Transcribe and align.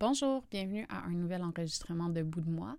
Bonjour, 0.00 0.42
bienvenue 0.50 0.86
à 0.88 1.04
un 1.04 1.10
nouvel 1.10 1.42
enregistrement 1.42 2.08
de 2.08 2.22
Bout 2.22 2.40
de 2.40 2.48
moi, 2.48 2.78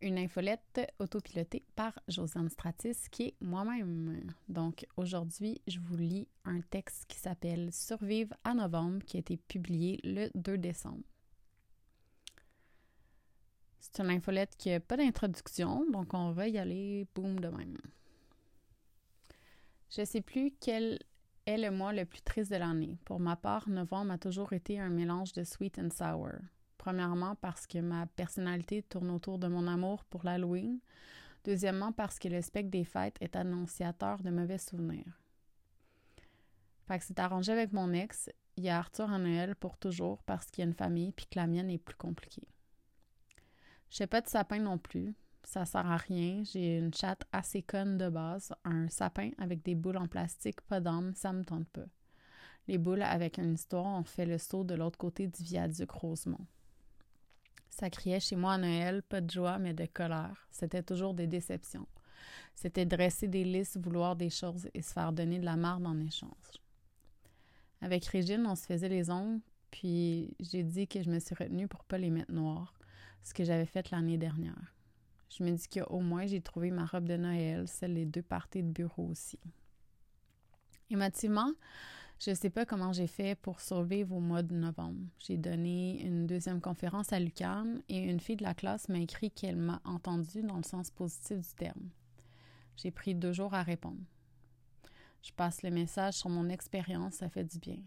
une 0.00 0.18
infolette 0.18 0.80
autopilotée 0.98 1.62
par 1.76 1.96
Josiane 2.08 2.48
Stratis, 2.48 3.08
qui 3.08 3.22
est 3.22 3.34
moi-même. 3.40 4.34
Donc 4.48 4.84
aujourd'hui, 4.96 5.62
je 5.68 5.78
vous 5.78 5.96
lis 5.96 6.26
un 6.44 6.60
texte 6.60 7.04
qui 7.06 7.18
s'appelle 7.18 7.72
Survivre 7.72 8.34
à 8.42 8.54
novembre, 8.54 9.04
qui 9.04 9.16
a 9.16 9.20
été 9.20 9.36
publié 9.36 10.00
le 10.02 10.28
2 10.34 10.58
décembre. 10.58 11.04
C'est 13.78 14.00
une 14.00 14.10
infolette 14.10 14.56
qui 14.56 14.70
n'a 14.70 14.80
pas 14.80 14.96
d'introduction, 14.96 15.88
donc 15.92 16.14
on 16.14 16.32
va 16.32 16.48
y 16.48 16.58
aller 16.58 17.06
boum 17.14 17.38
de 17.38 17.46
même. 17.46 17.78
Je 19.88 20.04
sais 20.04 20.20
plus 20.20 20.52
quel 20.58 20.98
le 21.56 21.70
mois 21.70 21.92
le 21.92 22.04
plus 22.04 22.22
triste 22.22 22.50
de 22.50 22.56
l'année. 22.56 22.98
Pour 23.04 23.20
ma 23.20 23.36
part, 23.36 23.68
novembre 23.68 24.12
a 24.12 24.18
toujours 24.18 24.52
été 24.52 24.78
un 24.78 24.90
mélange 24.90 25.32
de 25.32 25.44
sweet 25.44 25.78
and 25.78 25.90
sour. 25.90 26.32
Premièrement, 26.78 27.34
parce 27.36 27.66
que 27.66 27.78
ma 27.78 28.06
personnalité 28.06 28.82
tourne 28.82 29.10
autour 29.10 29.38
de 29.38 29.48
mon 29.48 29.66
amour 29.66 30.04
pour 30.04 30.24
l'Halloween. 30.24 30.78
Deuxièmement, 31.44 31.92
parce 31.92 32.18
que 32.18 32.28
le 32.28 32.42
spectre 32.42 32.70
des 32.70 32.84
fêtes 32.84 33.16
est 33.20 33.36
annonciateur 33.36 34.22
de 34.22 34.30
mauvais 34.30 34.58
souvenirs. 34.58 35.20
Fait 36.86 36.98
que 36.98 37.04
c'est 37.04 37.18
arrangé 37.18 37.52
avec 37.52 37.72
mon 37.72 37.92
ex. 37.92 38.30
Il 38.56 38.64
y 38.64 38.68
a 38.68 38.78
Arthur 38.78 39.10
à 39.10 39.18
Noël 39.18 39.54
pour 39.54 39.78
toujours 39.78 40.22
parce 40.24 40.46
qu'il 40.46 40.62
y 40.62 40.66
a 40.66 40.68
une 40.68 40.74
famille 40.74 41.12
puis 41.12 41.26
que 41.26 41.38
la 41.38 41.46
mienne 41.46 41.70
est 41.70 41.78
plus 41.78 41.96
compliquée. 41.96 42.48
Je 43.90 43.96
sais 43.96 44.06
pas 44.06 44.20
de 44.20 44.28
sapin 44.28 44.58
non 44.58 44.78
plus. 44.78 45.14
Ça 45.44 45.66
sert 45.66 45.86
à 45.86 45.96
rien. 45.96 46.42
J'ai 46.44 46.78
une 46.78 46.94
chatte 46.94 47.24
assez 47.32 47.62
conne 47.62 47.98
de 47.98 48.08
base. 48.08 48.52
Un 48.64 48.88
sapin 48.88 49.30
avec 49.38 49.62
des 49.62 49.74
boules 49.74 49.96
en 49.96 50.06
plastique, 50.06 50.60
pas 50.62 50.80
d'âme, 50.80 51.14
ça 51.14 51.32
me 51.32 51.44
tente 51.44 51.68
pas. 51.68 51.86
Les 52.68 52.78
boules 52.78 53.02
avec 53.02 53.38
une 53.38 53.54
histoire 53.54 53.86
ont 53.86 54.04
fait 54.04 54.26
le 54.26 54.38
saut 54.38 54.64
de 54.64 54.74
l'autre 54.74 54.98
côté 54.98 55.26
du 55.26 55.42
viaduc 55.42 55.90
Rosemont. 55.90 56.46
Ça 57.68 57.90
criait 57.90 58.20
chez 58.20 58.36
moi 58.36 58.54
à 58.54 58.58
Noël, 58.58 59.02
pas 59.02 59.20
de 59.20 59.30
joie, 59.30 59.58
mais 59.58 59.74
de 59.74 59.86
colère. 59.86 60.46
C'était 60.50 60.82
toujours 60.82 61.14
des 61.14 61.26
déceptions. 61.26 61.86
C'était 62.54 62.84
dresser 62.84 63.26
des 63.26 63.44
listes, 63.44 63.78
vouloir 63.78 64.16
des 64.16 64.30
choses 64.30 64.68
et 64.74 64.82
se 64.82 64.92
faire 64.92 65.12
donner 65.12 65.38
de 65.38 65.44
la 65.44 65.56
marde 65.56 65.86
en 65.86 65.98
échange. 65.98 66.30
Avec 67.80 68.04
Régine, 68.04 68.46
on 68.46 68.54
se 68.54 68.66
faisait 68.66 68.88
les 68.88 69.10
ongles, 69.10 69.40
puis 69.70 70.34
j'ai 70.40 70.62
dit 70.62 70.86
que 70.86 71.02
je 71.02 71.10
me 71.10 71.18
suis 71.18 71.34
retenue 71.34 71.68
pour 71.68 71.84
pas 71.84 71.96
les 71.96 72.10
mettre 72.10 72.32
noirs, 72.32 72.74
ce 73.22 73.32
que 73.32 73.44
j'avais 73.44 73.66
fait 73.66 73.90
l'année 73.90 74.18
dernière. 74.18 74.74
Je 75.30 75.44
me 75.44 75.52
dis 75.52 75.68
qu'au 75.68 76.00
moins 76.00 76.26
j'ai 76.26 76.40
trouvé 76.40 76.70
ma 76.70 76.84
robe 76.84 77.08
de 77.08 77.16
Noël, 77.16 77.68
celle 77.68 77.94
des 77.94 78.06
deux 78.06 78.22
parties 78.22 78.62
de 78.62 78.70
bureau 78.70 79.06
aussi. 79.06 79.38
Émotivement, 80.90 81.52
je 82.18 82.30
ne 82.30 82.34
sais 82.34 82.50
pas 82.50 82.66
comment 82.66 82.92
j'ai 82.92 83.06
fait 83.06 83.34
pour 83.34 83.60
survivre 83.60 84.14
au 84.14 84.20
mois 84.20 84.42
de 84.42 84.54
novembre. 84.54 85.00
J'ai 85.20 85.38
donné 85.38 86.02
une 86.02 86.26
deuxième 86.26 86.60
conférence 86.60 87.12
à 87.12 87.20
Lucan 87.20 87.76
et 87.88 87.98
une 87.98 88.20
fille 88.20 88.36
de 88.36 88.42
la 88.42 88.54
classe 88.54 88.88
m'a 88.88 88.98
écrit 88.98 89.30
qu'elle 89.30 89.56
m'a 89.56 89.80
entendu 89.84 90.42
dans 90.42 90.56
le 90.56 90.64
sens 90.64 90.90
positif 90.90 91.38
du 91.38 91.54
terme. 91.54 91.88
J'ai 92.76 92.90
pris 92.90 93.14
deux 93.14 93.32
jours 93.32 93.54
à 93.54 93.62
répondre. 93.62 94.00
Je 95.22 95.32
passe 95.32 95.62
le 95.62 95.70
message 95.70 96.14
sur 96.14 96.28
mon 96.28 96.48
expérience, 96.48 97.14
ça 97.14 97.28
fait 97.28 97.44
du 97.44 97.58
bien. 97.58 97.78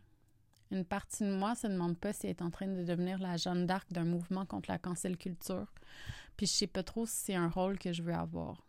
Une 0.72 0.86
partie 0.86 1.24
de 1.24 1.36
moi 1.36 1.54
se 1.54 1.68
demande 1.68 1.98
pas 1.98 2.14
si 2.14 2.26
elle 2.26 2.32
est 2.32 2.42
en 2.42 2.50
train 2.50 2.68
de 2.68 2.84
devenir 2.84 3.20
la 3.20 3.38
Jeanne 3.38 3.68
d'Arc 3.68 3.92
d'un 3.92 4.06
mouvement 4.06 4.46
contre 4.46 4.72
la 4.72 4.80
cancel 4.80 5.18
culture, 5.18 5.72
puis 6.38 6.46
je 6.46 6.52
sais 6.52 6.68
pas 6.68 6.84
trop 6.84 7.06
si 7.06 7.16
c'est 7.16 7.36
un 7.36 7.50
rôle 7.50 7.78
que 7.78 7.94
je 7.94 8.04
veux 8.04 8.14
avoir. 8.14 8.66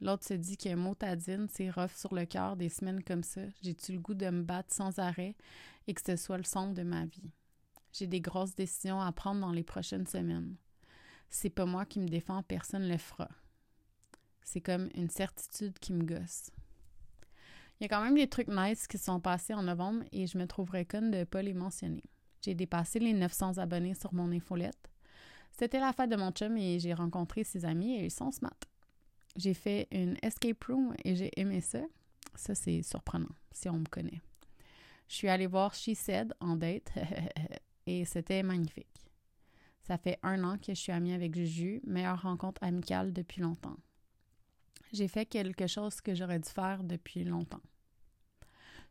L'autre 0.00 0.24
se 0.24 0.34
dit 0.34 0.56
qu'un 0.56 0.76
mot 0.76 0.94
tadine, 0.94 1.46
c'est 1.50 1.70
rough 1.70 1.94
sur 1.94 2.14
le 2.14 2.24
cœur 2.24 2.56
des 2.56 2.70
semaines 2.70 3.02
comme 3.02 3.22
ça. 3.22 3.42
J'ai-tu 3.62 3.92
le 3.92 3.98
goût 3.98 4.14
de 4.14 4.30
me 4.30 4.42
battre 4.42 4.72
sans 4.72 4.98
arrêt 4.98 5.36
et 5.86 5.94
que 5.94 6.00
ce 6.04 6.16
soit 6.16 6.38
le 6.38 6.44
centre 6.44 6.74
de 6.74 6.82
ma 6.82 7.04
vie? 7.04 7.30
J'ai 7.92 8.06
des 8.06 8.20
grosses 8.20 8.54
décisions 8.54 9.00
à 9.00 9.12
prendre 9.12 9.40
dans 9.40 9.52
les 9.52 9.62
prochaines 9.62 10.06
semaines. 10.06 10.56
C'est 11.28 11.50
pas 11.50 11.66
moi 11.66 11.84
qui 11.84 12.00
me 12.00 12.08
défends, 12.08 12.42
personne 12.42 12.88
le 12.88 12.96
fera. 12.96 13.28
C'est 14.42 14.60
comme 14.60 14.88
une 14.94 15.10
certitude 15.10 15.78
qui 15.78 15.92
me 15.92 16.04
gosse. 16.04 16.50
Il 17.78 17.84
y 17.84 17.86
a 17.86 17.88
quand 17.88 18.02
même 18.02 18.16
des 18.16 18.28
trucs 18.28 18.48
nice 18.48 18.86
qui 18.86 18.98
sont 18.98 19.20
passés 19.20 19.54
en 19.54 19.62
novembre 19.62 20.04
et 20.12 20.26
je 20.26 20.38
me 20.38 20.46
trouverais 20.46 20.84
conne 20.84 21.10
de 21.10 21.18
ne 21.18 21.24
pas 21.24 21.42
les 21.42 21.54
mentionner. 21.54 22.04
J'ai 22.42 22.54
dépassé 22.54 22.98
les 22.98 23.12
900 23.12 23.58
abonnés 23.58 23.94
sur 23.94 24.14
mon 24.14 24.32
infolette. 24.32 24.89
C'était 25.52 25.80
la 25.80 25.92
fête 25.92 26.10
de 26.10 26.16
mon 26.16 26.30
chum 26.30 26.56
et 26.56 26.78
j'ai 26.78 26.94
rencontré 26.94 27.44
ses 27.44 27.64
amis 27.64 27.96
et 27.96 28.06
ils 28.06 28.10
sont 28.10 28.30
smart. 28.30 28.56
J'ai 29.36 29.54
fait 29.54 29.88
une 29.90 30.16
escape 30.22 30.64
room 30.64 30.94
et 31.04 31.14
j'ai 31.14 31.30
aimé 31.38 31.60
ça. 31.60 31.80
Ça, 32.34 32.54
c'est 32.54 32.82
surprenant 32.82 33.34
si 33.52 33.68
on 33.68 33.78
me 33.78 33.84
connaît. 33.84 34.20
Je 35.08 35.14
suis 35.14 35.28
allée 35.28 35.46
voir 35.46 35.74
She 35.74 35.94
Said 35.94 36.34
en 36.40 36.56
date 36.56 36.92
et 37.86 38.04
c'était 38.04 38.42
magnifique. 38.42 38.86
Ça 39.82 39.98
fait 39.98 40.18
un 40.22 40.44
an 40.44 40.56
que 40.56 40.72
je 40.74 40.80
suis 40.80 40.92
amie 40.92 41.12
avec 41.12 41.34
Juju, 41.34 41.80
meilleure 41.84 42.22
rencontre 42.22 42.62
amicale 42.62 43.12
depuis 43.12 43.42
longtemps. 43.42 43.76
J'ai 44.92 45.08
fait 45.08 45.26
quelque 45.26 45.66
chose 45.66 46.00
que 46.00 46.14
j'aurais 46.14 46.38
dû 46.38 46.48
faire 46.48 46.84
depuis 46.84 47.24
longtemps. 47.24 47.62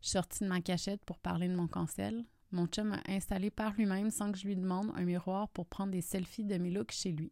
Je 0.01 0.07
suis 0.07 0.11
sortie 0.13 0.43
de 0.43 0.49
ma 0.49 0.61
cachette 0.61 1.03
pour 1.05 1.19
parler 1.19 1.47
de 1.47 1.55
mon 1.55 1.67
cancel. 1.67 2.25
Mon 2.51 2.65
chum 2.67 2.93
a 2.93 3.01
installé 3.11 3.51
par 3.51 3.73
lui-même, 3.73 4.09
sans 4.09 4.31
que 4.31 4.37
je 4.37 4.47
lui 4.47 4.55
demande, 4.55 4.91
un 4.95 5.03
miroir 5.03 5.49
pour 5.49 5.67
prendre 5.67 5.91
des 5.91 6.01
selfies 6.01 6.45
de 6.45 6.57
mes 6.57 6.71
looks 6.71 6.91
chez 6.91 7.11
lui. 7.11 7.31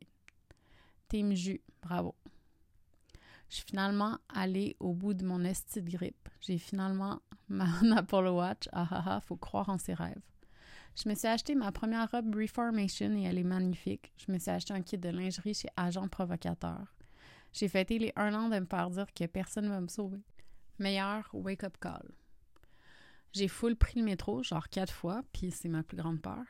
Team 1.07 1.33
Jus, 1.33 1.61
bravo. 1.81 2.15
Je 3.49 3.55
suis 3.55 3.65
finalement 3.65 4.17
allée 4.29 4.75
au 4.79 4.93
bout 4.93 5.13
de 5.13 5.25
mon 5.25 5.43
esti 5.43 5.81
de 5.81 5.89
grippe. 5.89 6.29
J'ai 6.41 6.57
finalement 6.57 7.21
ma 7.47 7.67
Apple 7.97 8.27
Watch. 8.27 8.67
Ah 8.71 8.87
ah 8.91 9.03
ah, 9.05 9.21
faut 9.21 9.37
croire 9.37 9.69
en 9.69 9.77
ses 9.77 9.93
rêves. 9.93 10.21
Je 10.95 11.07
me 11.07 11.15
suis 11.15 11.27
acheté 11.27 11.55
ma 11.55 11.71
première 11.71 12.09
robe 12.11 12.35
Reformation 12.35 13.15
et 13.15 13.23
elle 13.23 13.37
est 13.37 13.43
magnifique. 13.43 14.11
Je 14.17 14.31
me 14.31 14.39
suis 14.39 14.51
acheté 14.51 14.73
un 14.73 14.81
kit 14.81 14.97
de 14.97 15.09
lingerie 15.09 15.53
chez 15.53 15.69
Agent 15.77 16.07
Provocateur. 16.09 16.95
J'ai 17.53 17.67
fêté 17.67 17.99
les 17.99 18.11
un 18.15 18.33
an 18.33 18.49
de 18.49 18.59
me 18.59 18.65
faire 18.65 18.89
dire 18.89 19.13
que 19.13 19.25
personne 19.25 19.65
ne 19.65 19.69
va 19.69 19.79
me 19.79 19.87
sauver. 19.87 20.21
Meilleur 20.79 21.29
wake-up 21.33 21.77
call. 21.79 22.11
J'ai 23.37 23.47
full 23.47 23.75
pris 23.75 23.99
le 23.99 24.03
métro, 24.03 24.41
genre 24.41 24.67
quatre 24.67 24.91
fois, 24.91 25.21
puis 25.31 25.51
c'est 25.51 25.69
ma 25.69 25.83
plus 25.83 25.95
grande 25.95 26.19
peur. 26.19 26.43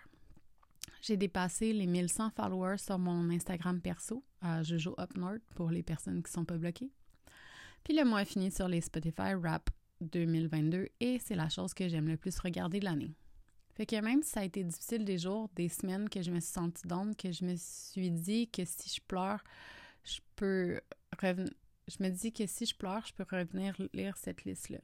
J'ai 1.01 1.17
dépassé 1.17 1.73
les 1.73 1.85
1100 1.85 2.29
followers 2.29 2.77
sur 2.77 2.97
mon 2.97 3.29
Instagram 3.29 3.81
perso, 3.81 4.23
à 4.39 4.63
Jojo 4.63 4.95
Up 4.97 5.17
North, 5.17 5.41
pour 5.53 5.69
les 5.69 5.83
personnes 5.83 6.23
qui 6.23 6.31
sont 6.31 6.45
pas 6.45 6.57
bloquées. 6.57 6.89
Puis 7.83 7.93
le 7.93 8.05
mois 8.05 8.23
fini 8.23 8.51
sur 8.51 8.69
les 8.69 8.79
Spotify 8.79 9.33
Rap 9.33 9.69
2022 9.99 10.87
et 11.01 11.19
c'est 11.19 11.35
la 11.35 11.49
chose 11.49 11.73
que 11.73 11.89
j'aime 11.89 12.07
le 12.07 12.15
plus 12.15 12.39
regarder 12.39 12.79
de 12.79 12.85
l'année. 12.85 13.13
Fait 13.75 13.85
que 13.85 13.99
même 13.99 14.23
si 14.23 14.29
ça 14.29 14.39
a 14.39 14.45
été 14.45 14.63
difficile 14.63 15.03
des 15.03 15.17
jours, 15.17 15.49
des 15.55 15.67
semaines 15.67 16.07
que 16.07 16.21
je 16.21 16.31
me 16.31 16.39
suis 16.39 16.53
sentie 16.53 16.87
d'onde, 16.87 17.17
que 17.17 17.33
je 17.33 17.43
me 17.43 17.55
suis 17.57 18.11
dit 18.11 18.49
que 18.49 18.63
si 18.63 18.95
je 18.95 19.01
pleure, 19.05 19.43
je 20.05 20.19
peux 20.37 20.79
revenir. 21.21 21.51
Je 21.89 22.01
me 22.01 22.09
dis 22.09 22.31
que 22.31 22.47
si 22.47 22.65
je 22.65 22.75
pleure, 22.75 23.05
je 23.05 23.13
peux 23.13 23.25
revenir 23.29 23.75
lire 23.93 24.15
cette 24.15 24.45
liste-là. 24.45 24.79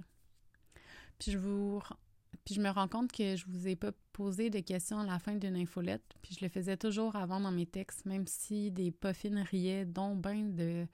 Puis 1.19 1.31
je 1.31 1.38
vous 1.38 1.81
puis 2.46 2.56
je 2.56 2.62
me 2.62 2.69
rends 2.69 2.88
compte 2.88 3.12
que 3.12 3.35
je 3.35 3.46
vous 3.47 3.68
ai 3.68 3.75
pas 3.75 3.91
posé 4.12 4.50
de 4.50 4.59
questions 4.59 5.00
à 5.00 5.06
la 5.06 5.19
fin 5.19 5.35
d'une 5.35 5.56
infolette, 5.56 6.03
puis 6.22 6.35
je 6.38 6.44
le 6.44 6.50
faisais 6.50 6.75
toujours 6.78 7.16
avant 7.16 7.40
dans 7.40 7.51
mes 7.51 7.66
textes, 7.66 8.06
même 8.06 8.28
si 8.28 8.69
des 8.69 8.91
poffines 8.91 9.40
riaient 9.40 9.85
dont 9.85 10.16
ben 10.16 10.53
de 10.53 10.85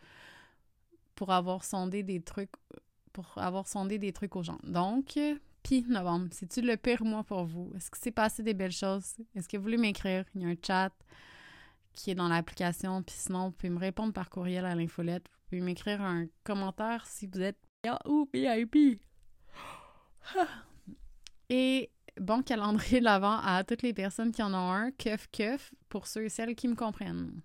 pour 1.16 1.32
avoir 1.32 1.64
sondé 1.64 2.04
des 2.04 2.22
trucs 2.22 2.52
pour 3.14 3.38
avoir 3.38 3.68
sondé 3.68 3.98
des 3.98 4.14
trucs 4.14 4.36
aux 4.36 4.44
gens. 4.44 4.60
Donc, 4.64 5.20
puis 5.64 5.82
novembre, 5.90 6.28
c'est-tu 6.32 6.62
le 6.62 6.78
pire 6.78 7.04
mois 7.04 7.24
pour 7.24 7.44
vous? 7.44 7.72
Est-ce 7.76 7.90
que 7.90 7.98
c'est 8.00 8.12
passé 8.12 8.44
des 8.44 8.54
belles 8.54 8.72
choses? 8.72 9.16
Est-ce 9.36 9.50
que 9.50 9.58
vous 9.58 9.64
voulez 9.64 9.78
m'écrire? 9.78 10.26
Il 10.36 10.44
y 10.44 10.46
a 10.46 10.50
un 10.50 10.56
chat 10.66 10.92
qui 11.92 12.12
est 12.12 12.16
dans 12.16 12.30
l'application, 12.30 13.02
puis 13.02 13.16
sinon, 13.18 13.48
vous 13.48 13.52
pouvez 13.52 13.72
me 13.72 13.80
répondre 13.80 14.14
par 14.14 14.30
courriel 14.30 14.66
à 14.66 14.76
l'infolette. 14.76 15.26
Vous 15.28 15.50
pouvez 15.50 15.62
m'écrire 15.62 16.02
un 16.02 16.28
commentaire 16.44 17.06
si 17.08 17.28
vous 17.28 17.42
êtes 17.42 17.58
ou 18.06 18.30
VIP. 18.32 19.02
Et 21.50 21.90
bon 22.20 22.44
calendrier 22.44 23.00
de 23.00 23.06
l'avant 23.06 23.40
à 23.44 23.64
toutes 23.64 23.82
les 23.82 23.94
personnes 23.94 24.32
qui 24.32 24.44
en 24.44 24.54
ont 24.54 24.72
un, 24.72 24.92
keuf 24.92 25.28
keuf, 25.32 25.74
pour 25.90 26.08
ceux 26.08 26.26
et 26.26 26.30
celles 26.30 26.56
qui 26.56 26.68
me 26.68 26.76
comprennent. 26.76 27.42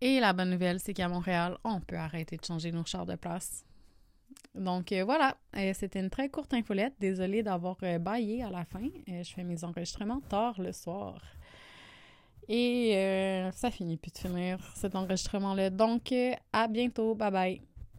Et 0.00 0.20
la 0.20 0.32
bonne 0.32 0.50
nouvelle, 0.50 0.80
c'est 0.80 0.94
qu'à 0.94 1.08
Montréal, 1.08 1.58
on 1.64 1.80
peut 1.80 1.96
arrêter 1.96 2.36
de 2.36 2.44
changer 2.44 2.72
nos 2.72 2.84
chars 2.84 3.06
de 3.06 3.16
place. 3.16 3.64
Donc 4.54 4.92
euh, 4.92 5.04
voilà, 5.04 5.36
euh, 5.56 5.72
c'était 5.74 6.00
une 6.00 6.10
très 6.10 6.28
courte 6.28 6.54
infolette. 6.54 6.94
Désolée 6.98 7.42
d'avoir 7.42 7.76
euh, 7.82 7.98
baillé 7.98 8.42
à 8.42 8.50
la 8.50 8.64
fin. 8.64 8.88
je 9.06 9.30
fais 9.30 9.44
mes 9.44 9.62
enregistrements 9.64 10.20
tard 10.20 10.60
le 10.60 10.72
soir. 10.72 11.22
Et 12.48 12.94
ça 13.52 13.70
finit 13.70 13.96
plus 13.96 14.10
de 14.10 14.18
finir 14.18 14.58
cet 14.74 14.96
enregistrement-là. 14.96 15.70
Donc 15.70 16.12
à 16.52 16.66
bientôt. 16.66 17.14
Bye 17.14 17.30
bye. 17.30 17.69